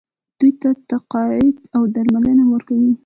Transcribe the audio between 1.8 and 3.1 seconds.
درملنه ورکوي.